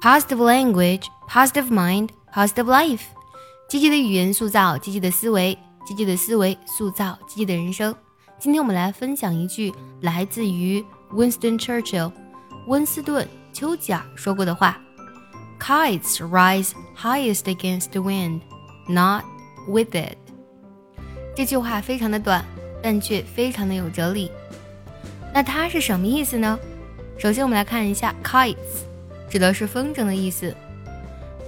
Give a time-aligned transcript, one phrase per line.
[0.00, 3.02] Positive language, positive mind, positive life。
[3.68, 7.94] 积极的语言塑造积极的思维，积极的思维塑造积极的人生。
[8.38, 10.82] 今天我们来分享一句来自于
[11.12, 12.10] Winston Churchill
[12.66, 14.80] 温斯顿·丘吉尔说过的话
[15.60, 18.40] ：“Kites rise highest against the wind,
[18.88, 19.22] not
[19.68, 20.16] with it。”
[21.36, 22.42] 这句话非常的短，
[22.82, 24.32] 但却非常的有哲理。
[25.34, 26.58] 那它是什么意思呢？
[27.18, 28.88] 首先，我们来看一下 kites。
[29.30, 30.54] 指的是风筝的意思。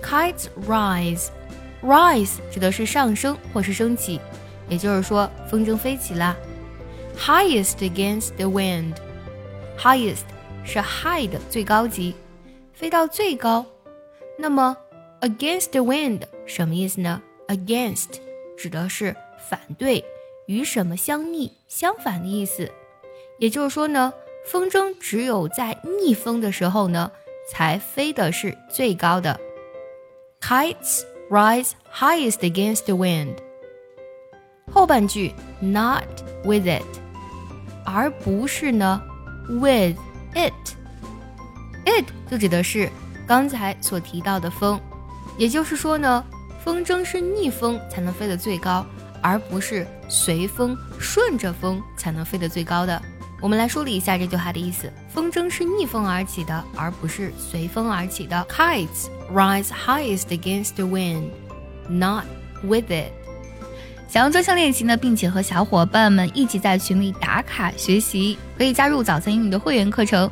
[0.00, 4.20] Kites rise，rise 指的是上升或是升起，
[4.68, 6.36] 也就是说风筝飞起了。
[7.18, 10.22] Highest against the wind，highest
[10.64, 12.14] 是 high 的最高级，
[12.72, 13.66] 飞到最高。
[14.38, 14.76] 那么
[15.20, 18.08] against the wind 什么意思呢？Against
[18.56, 19.14] 指的是
[19.48, 20.04] 反对，
[20.46, 22.70] 与什么相逆、相反的意思。
[23.38, 24.12] 也就是说呢，
[24.46, 27.10] 风筝只有在逆风的时候呢。
[27.48, 29.38] 才飞的是最高的。
[30.40, 33.36] Kites rise highest against the wind。
[34.72, 36.04] 后半句 not
[36.44, 36.82] with it，
[37.84, 39.02] 而不是呢
[39.48, 39.96] with
[40.34, 40.52] it。
[41.84, 42.88] it 就指的是
[43.26, 44.80] 刚才所提到的风，
[45.36, 46.24] 也就是说呢，
[46.64, 48.86] 风筝是逆风才能飞得最高，
[49.20, 53.02] 而不是随风顺着风才能飞得最高的。
[53.42, 58.46] 我们来梳理一下这句话的意思：风筝是逆风而起的，而不是随风而起的。
[58.48, 61.24] Kites rise highest against the wind,
[61.88, 62.22] not
[62.62, 63.10] with it。
[64.08, 70.30] 想要专项练习呢，并且和小伙伴们一起在群里打卡学习，可以加入早餐英语的会员课程。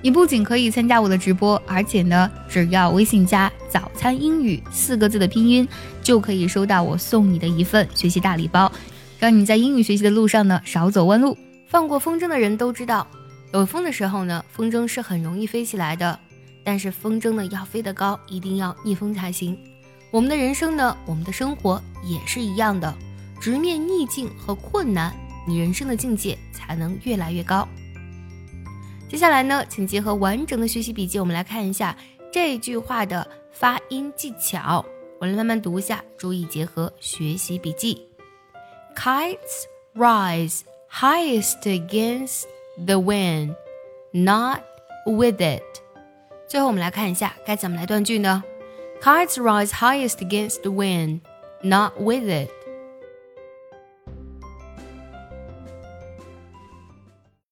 [0.00, 5.66] 你不仅可以参加我的直播，而且呢，只要微信加“早餐英语”四个字的拼音，
[6.00, 8.70] 就可以收到我送你的一份学习大礼包，
[9.18, 11.36] 让你在英语学习的路上呢少走弯路。
[11.76, 13.06] 放过风筝的人都知道，
[13.52, 16.18] 有风的时候呢，风筝是很容易飞起来的。
[16.64, 19.54] 但是风筝呢，要飞得高，一定要逆风才行。
[20.10, 22.96] 我们的人生呢，我们的生活也是一样的，
[23.38, 25.14] 直面逆境和困难，
[25.46, 27.68] 你人生的境界才能越来越高。
[29.06, 31.94] 接下来呢，请结合完整的学习笔记，我们来看一下
[32.32, 34.82] 这句话的发音技巧。
[35.20, 38.00] 我来慢慢读一下，注意结合学习笔记。
[38.96, 40.60] Kites rise.
[40.95, 42.45] highest against
[42.85, 43.55] the wind,
[44.11, 44.61] not
[45.05, 45.63] with it。
[46.47, 48.43] 最后我们来看一下该怎么来断句呢？
[49.01, 51.21] Kites rise highest against the wind,
[51.61, 52.49] not with it。